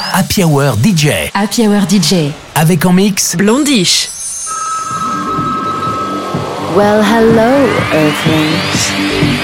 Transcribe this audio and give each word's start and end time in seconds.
Happy 0.00 0.42
Hour 0.42 0.76
DJ. 0.76 1.30
Happy 1.34 1.66
Hour 1.66 1.82
DJ. 1.86 2.32
Avec 2.54 2.86
en 2.86 2.92
mix 2.92 3.36
Blond:ish. 3.36 4.08
Well, 6.74 7.02
hello, 7.02 7.68
Earthlings. 7.92 8.92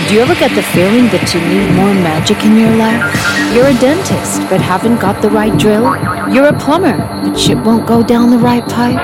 Do 0.08 0.14
you 0.14 0.22
ever 0.22 0.34
get 0.34 0.54
the 0.54 0.62
feeling 0.62 1.10
that 1.10 1.34
you 1.34 1.40
need 1.42 1.70
more 1.74 1.92
magic 1.92 2.42
in 2.42 2.58
your 2.58 2.74
life? 2.76 3.04
You're 3.54 3.66
a 3.66 3.74
dentist, 3.74 4.40
but 4.48 4.60
haven't 4.60 4.98
got 4.98 5.20
the 5.20 5.28
right 5.28 5.54
drill? 5.58 5.94
You're 6.32 6.48
a 6.48 6.58
plumber, 6.58 6.96
but 7.22 7.38
shit 7.38 7.58
won't 7.58 7.86
go 7.86 8.02
down 8.02 8.30
the 8.30 8.38
right 8.38 8.66
pipe? 8.66 8.96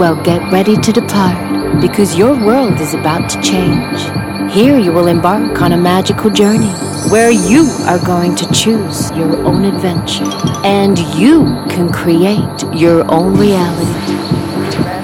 Well, 0.00 0.16
get 0.16 0.42
ready 0.50 0.76
to 0.76 0.92
depart, 0.92 1.36
because 1.80 2.18
your 2.18 2.34
world 2.34 2.80
is 2.80 2.94
about 2.94 3.30
to 3.30 3.40
change. 3.40 4.27
Here 4.50 4.78
you 4.78 4.92
will 4.92 5.08
embark 5.08 5.60
on 5.60 5.72
a 5.72 5.76
magical 5.76 6.30
journey 6.30 6.70
where 7.10 7.30
you 7.30 7.68
are 7.86 7.98
going 7.98 8.34
to 8.36 8.50
choose 8.50 9.10
your 9.10 9.36
own 9.46 9.66
adventure 9.66 10.24
and 10.64 10.98
you 11.16 11.44
can 11.68 11.92
create 11.92 12.64
your 12.72 13.04
own 13.12 13.36
reality. 13.36 14.14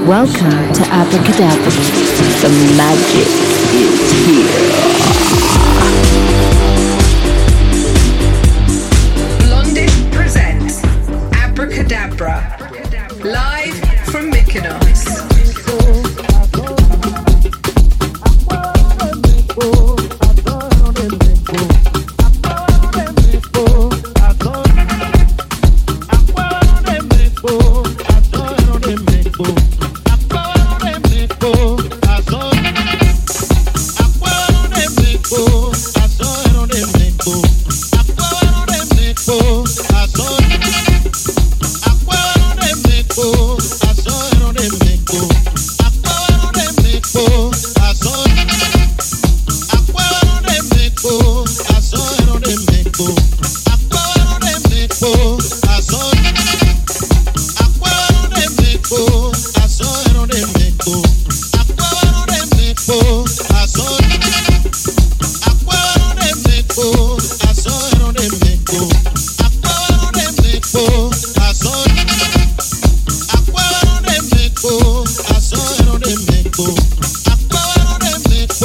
Welcome 0.06 0.72
to 0.72 0.82
Abracadabra. 0.90 1.70
The 2.40 2.74
magic 2.76 3.28
is 3.74 4.12
here. 4.26 4.73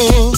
Oh. 0.01 0.28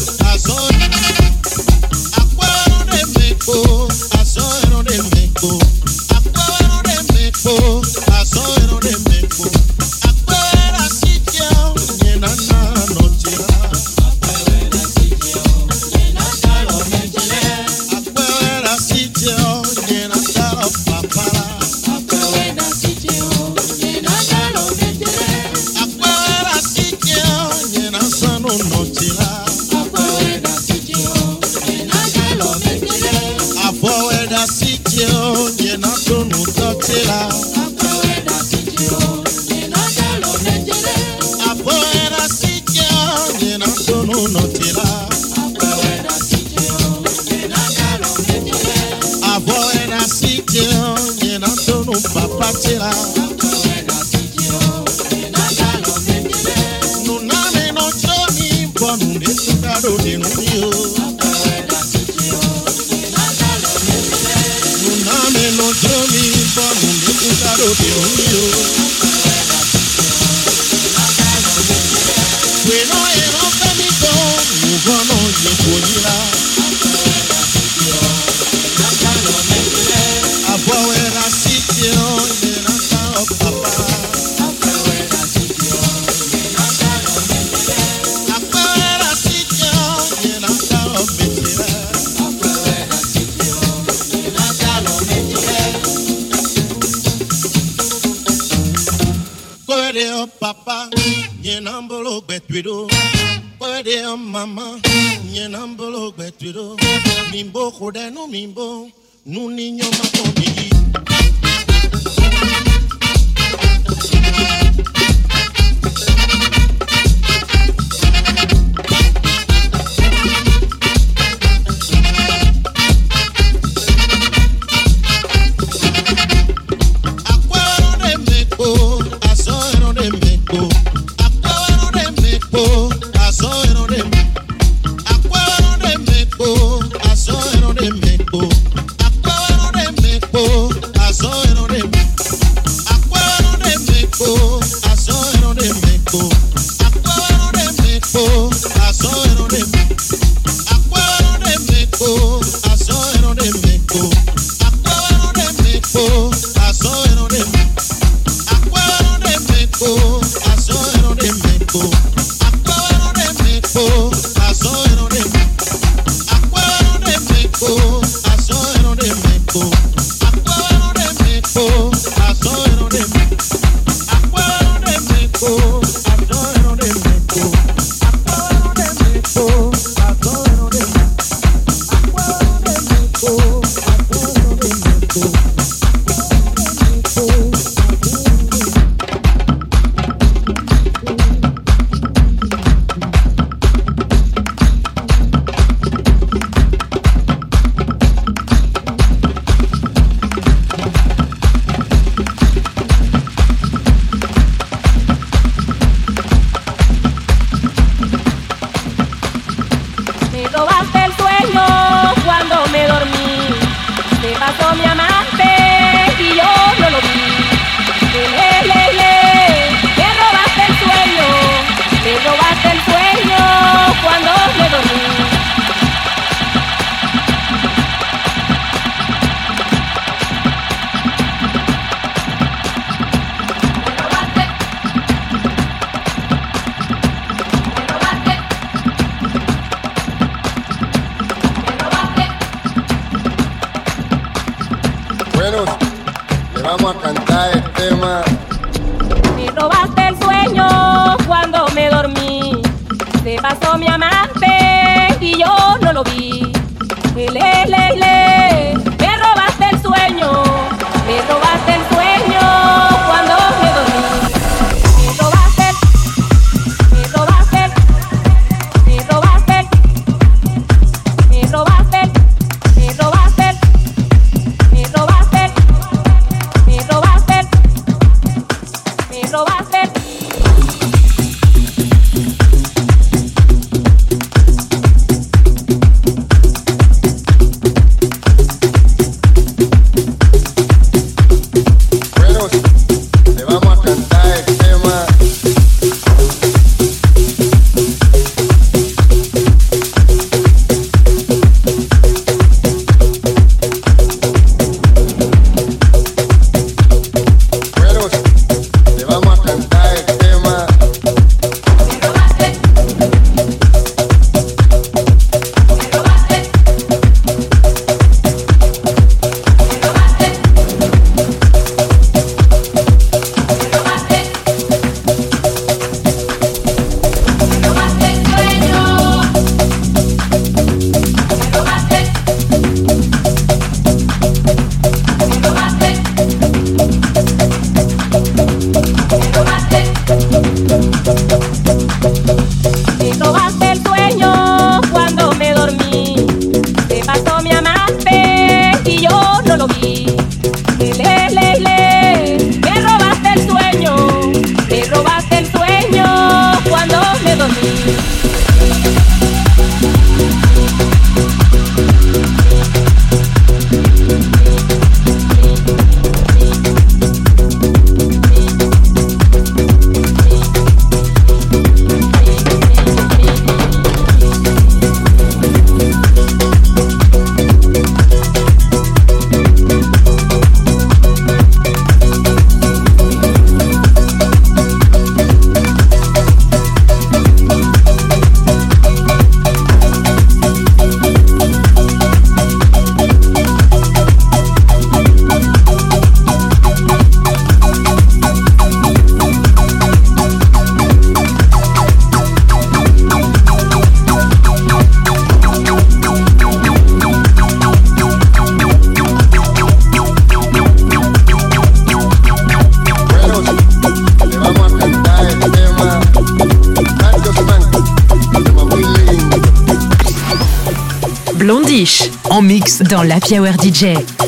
Dans 422.83 423.03
la 423.03 423.15
Hour 423.15 423.53
DJ. 423.61 424.20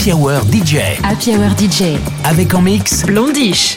DJ. 0.00 0.96
Happy 1.02 1.36
Hour 1.36 1.50
DJ. 1.58 1.98
Avec 2.24 2.54
en 2.54 2.62
mix 2.62 3.04
Blondish. 3.04 3.76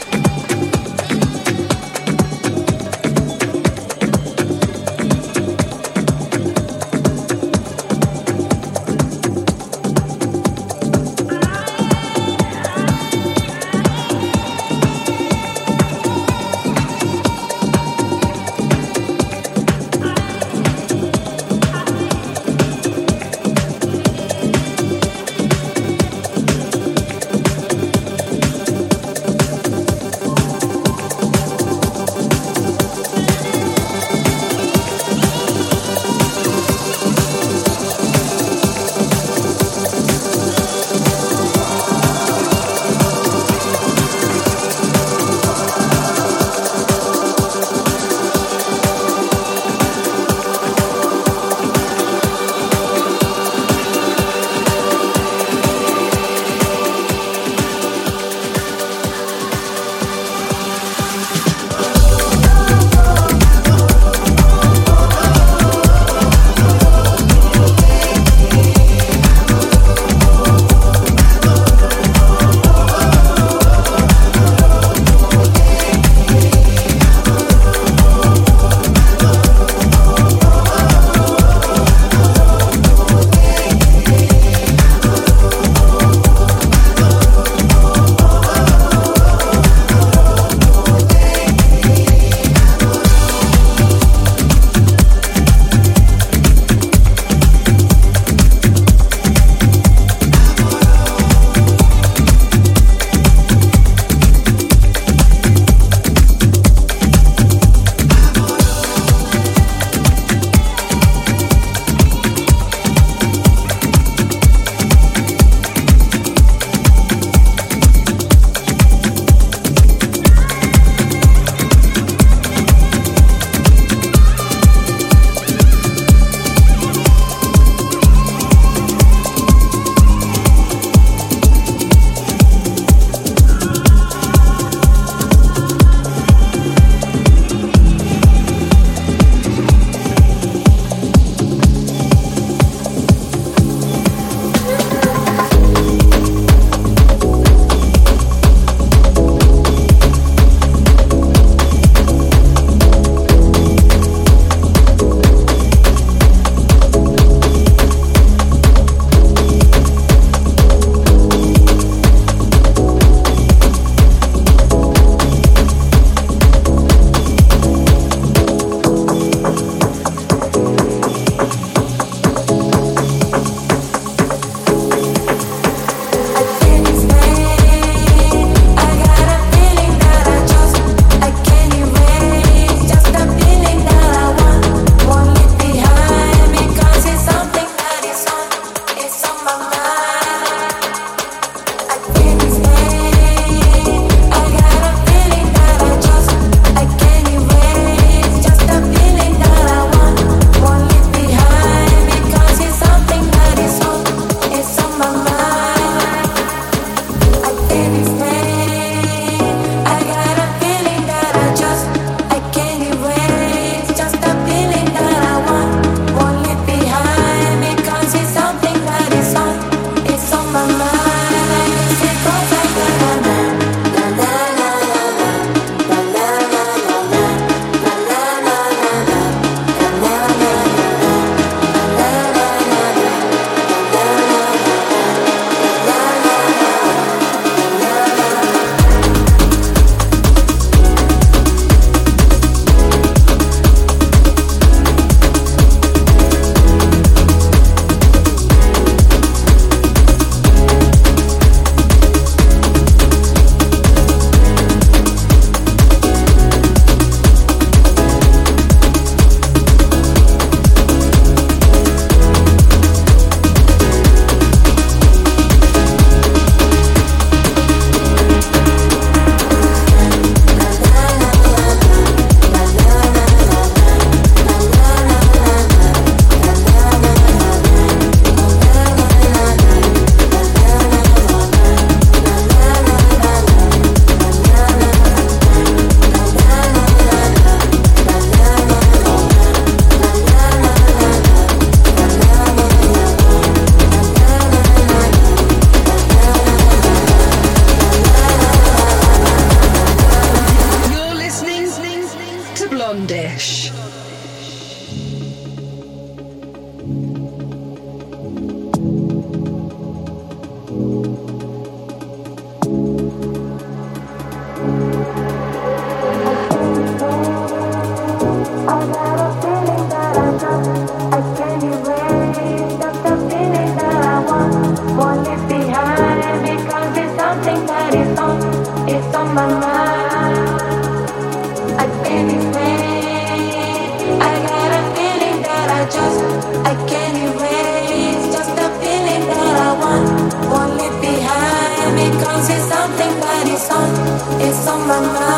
it's 344.56 344.68
on 344.68 344.86
my 344.86 345.00
mind. 345.00 345.33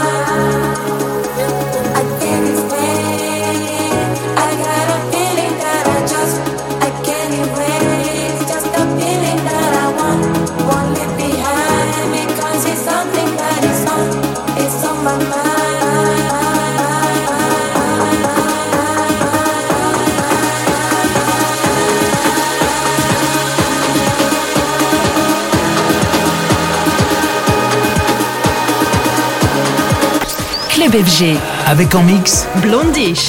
Avec 31.67 31.95
en 31.95 32.03
mix 32.03 32.47
Blondish. 32.63 33.29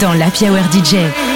Dans 0.00 0.12
la 0.12 0.26
Hour 0.26 0.64
DJ. 0.70 1.27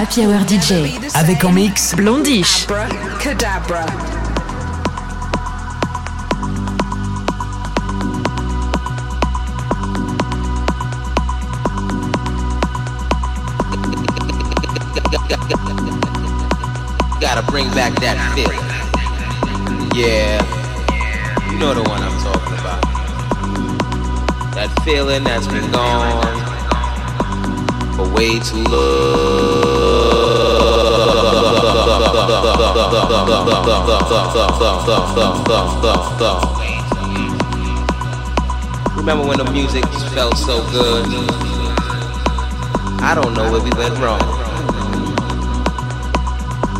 Happy 0.00 0.22
Hour 0.22 0.40
DJ. 0.48 0.98
Avec 1.12 1.44
en 1.44 1.52
mix 1.52 1.94
Blond:ish. 1.94 2.66
Cadabra. 3.20 3.84
Gotta 17.20 17.42
bring 17.42 17.68
back 17.74 17.94
that 18.00 18.16
feeling. 18.34 18.58
Yeah, 19.94 20.40
you 21.52 21.58
know 21.58 21.74
the 21.74 21.82
one 21.82 22.02
I'm 22.02 22.18
talking 22.24 22.56
about. 22.58 22.80
That 24.54 24.70
feeling 24.82 25.24
that's 25.24 25.46
been 25.46 25.70
gone 25.70 26.56
for 27.96 28.08
way 28.14 28.38
too 28.38 28.64
long. 28.64 29.79
Remember 38.96 39.28
when 39.28 39.36
the 39.36 39.44
music 39.52 39.84
felt 40.14 40.38
so 40.38 40.62
good? 40.70 41.04
I 43.02 43.14
don't 43.14 43.34
know 43.34 43.52
where 43.52 43.60
we 43.60 43.70
went 43.76 43.98
wrong. 43.98 44.18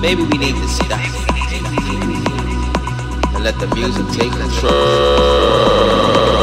Maybe 0.00 0.22
we 0.22 0.38
need 0.38 0.54
to 0.54 0.68
stop 0.68 1.00
and 3.34 3.44
let 3.44 3.58
the 3.58 3.66
music 3.74 4.06
take 4.18 4.32
control. 4.32 6.39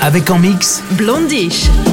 Avec 0.00 0.30
en 0.30 0.38
mix 0.38 0.82
Blondish. 0.92 1.87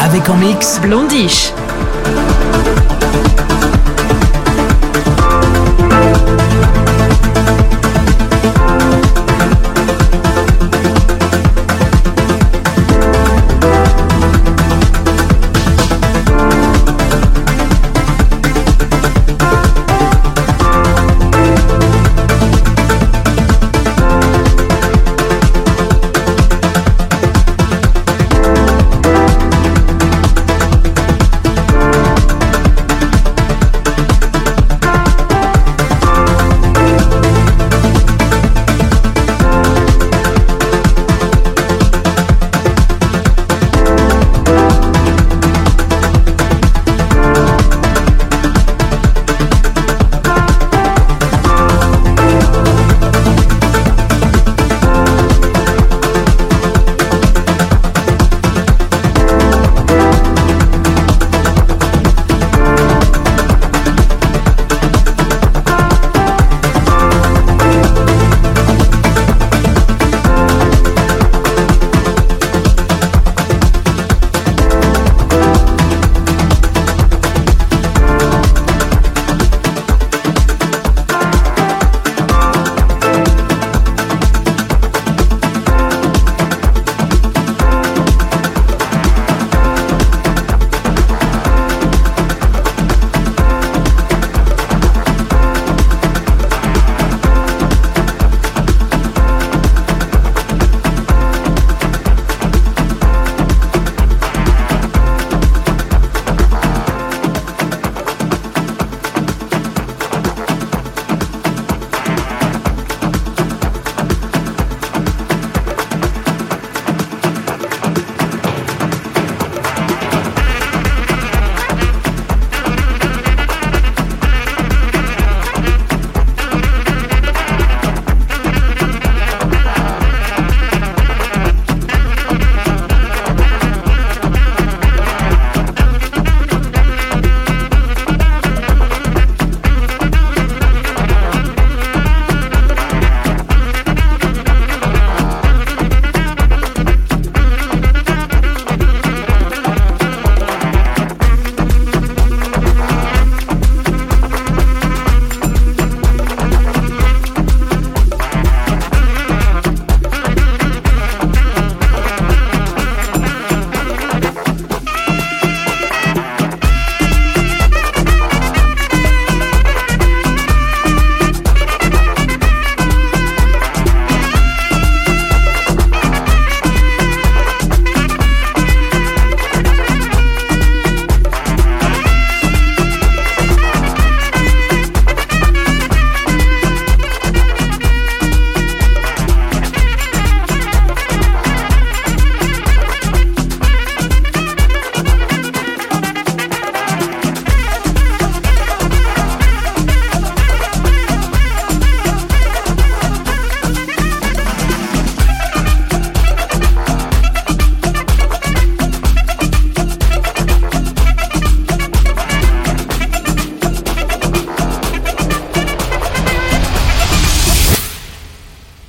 Avec 0.00 0.28
en 0.28 0.36
mix 0.36 0.78
Blond:ish. 0.80 1.54